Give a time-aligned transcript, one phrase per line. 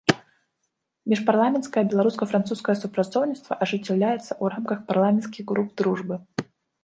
[1.11, 6.15] Міжпарламенцкае беларуска-французскае супрацоўніцтва ажыццяўляецца ў рамках парламенцкіх груп дружбы.